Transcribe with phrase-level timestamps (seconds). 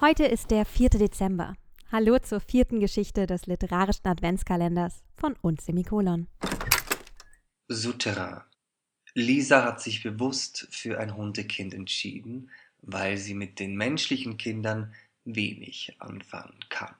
[0.00, 0.90] Heute ist der 4.
[0.90, 1.56] Dezember.
[1.90, 6.28] Hallo zur vierten Geschichte des literarischen Adventskalenders von uns Semikolon.
[7.66, 8.42] Souterrain.
[9.14, 12.48] Lisa hat sich bewusst für ein Hundekind entschieden,
[12.80, 16.94] weil sie mit den menschlichen Kindern wenig anfangen kann.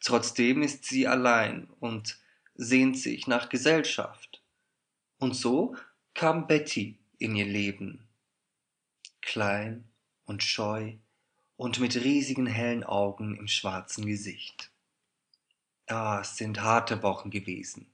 [0.00, 2.18] Trotzdem ist sie allein und
[2.56, 4.42] sehnt sich nach Gesellschaft.
[5.18, 5.76] Und so
[6.12, 8.08] kam Betty in ihr Leben.
[9.20, 9.84] Klein
[10.24, 10.96] und scheu
[11.56, 14.70] und mit riesigen hellen Augen im schwarzen Gesicht.
[15.86, 17.86] Ah, es sind harte Wochen gewesen.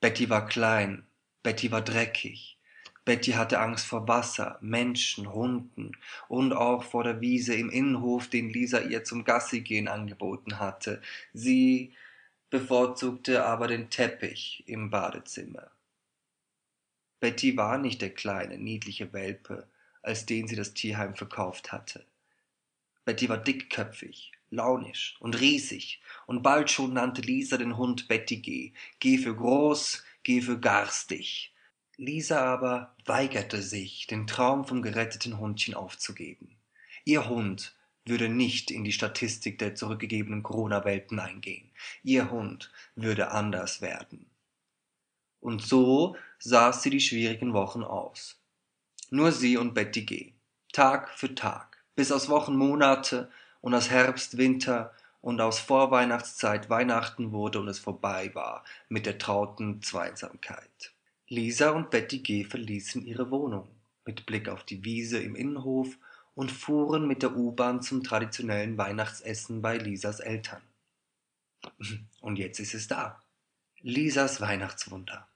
[0.00, 1.06] Betty war klein,
[1.42, 2.58] Betty war dreckig,
[3.04, 5.92] Betty hatte Angst vor Wasser, Menschen, Hunden
[6.28, 11.00] und auch vor der Wiese im Innenhof, den Lisa ihr zum Gassigehen angeboten hatte.
[11.32, 11.94] Sie
[12.50, 15.70] bevorzugte aber den Teppich im Badezimmer.
[17.18, 19.66] Betty war nicht der kleine, niedliche Welpe,
[20.02, 22.04] als den sie das Tierheim verkauft hatte.
[23.08, 28.74] Betty war dickköpfig, launisch und riesig, und bald schon nannte Lisa den Hund Betty G.
[28.98, 31.54] G für groß, G für garstig.
[31.96, 36.58] Lisa aber weigerte sich, den Traum vom geretteten Hundchen aufzugeben.
[37.06, 41.70] Ihr Hund würde nicht in die Statistik der zurückgegebenen Corona-Welpen eingehen.
[42.02, 44.26] Ihr Hund würde anders werden.
[45.40, 48.38] Und so saß sie die schwierigen Wochen aus.
[49.08, 50.32] Nur sie und Betty G.
[50.74, 51.67] Tag für Tag
[51.98, 53.28] bis aus Wochen Monate
[53.60, 59.18] und aus Herbst Winter und aus Vorweihnachtszeit Weihnachten wurde und es vorbei war mit der
[59.18, 60.92] trauten Zweisamkeit.
[61.26, 62.44] Lisa und Betty G.
[62.44, 63.66] verließen ihre Wohnung
[64.04, 65.98] mit Blick auf die Wiese im Innenhof
[66.36, 70.62] und fuhren mit der U-Bahn zum traditionellen Weihnachtsessen bei Lisas Eltern.
[72.20, 73.20] Und jetzt ist es da.
[73.80, 75.26] Lisas Weihnachtswunder.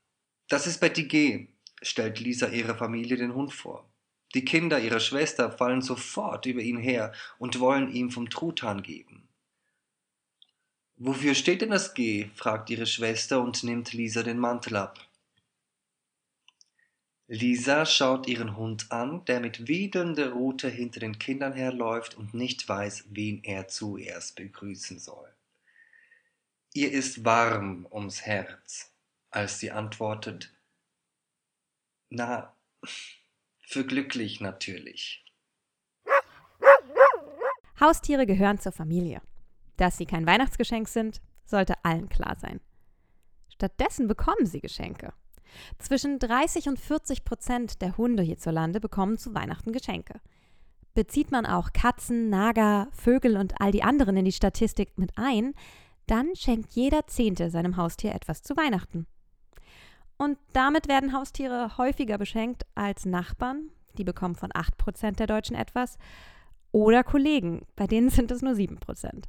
[0.49, 1.49] Das ist Betty G.,
[1.83, 3.92] stellt Lisa ihrer Familie den Hund vor.
[4.35, 9.29] Die Kinder ihrer Schwester fallen sofort über ihn her und wollen ihm vom Truthahn geben.
[10.97, 12.31] Wofür steht denn das G?
[12.35, 15.07] fragt ihre Schwester und nimmt Lisa den Mantel ab.
[17.27, 22.69] Lisa schaut ihren Hund an, der mit wedelnder Rute hinter den Kindern herläuft und nicht
[22.69, 25.33] weiß, wen er zuerst begrüßen soll.
[26.75, 28.93] Ihr ist warm ums Herz,
[29.31, 30.53] als sie antwortet,
[32.11, 32.55] na,
[33.73, 35.25] für glücklich natürlich.
[37.81, 39.23] Haustiere gehören zur Familie.
[39.77, 42.61] Dass sie kein Weihnachtsgeschenk sind, sollte allen klar sein.
[43.49, 45.13] Stattdessen bekommen sie Geschenke.
[45.79, 50.21] Zwischen 30 und 40 Prozent der Hunde hierzulande bekommen zu Weihnachten Geschenke.
[50.95, 55.55] Bezieht man auch Katzen, Nager, Vögel und all die anderen in die Statistik mit ein,
[56.07, 59.07] dann schenkt jeder Zehnte seinem Haustier etwas zu Weihnachten.
[60.19, 65.99] Und damit werden Haustiere häufiger beschenkt als Nachbarn, die bekommen von 8% der Deutschen etwas,
[66.71, 69.25] oder Kollegen, bei denen sind es nur 7%.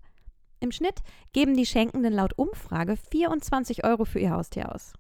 [0.60, 4.94] Im Schnitt geben die Schenkenden laut Umfrage 24 Euro für ihr Haustier aus.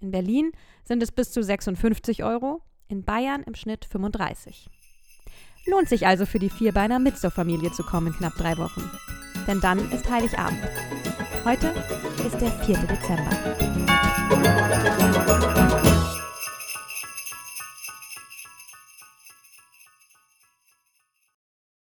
[0.00, 0.52] In Berlin
[0.82, 4.70] sind es bis zu 56 Euro, in Bayern im Schnitt 35.
[5.66, 8.90] Lohnt sich also für die Vierbeiner mit zur Familie zu kommen in knapp drei Wochen.
[9.46, 10.58] Denn dann ist Heiligabend.
[11.44, 11.74] Heute
[12.26, 12.78] ist der 4.
[12.78, 13.30] Dezember.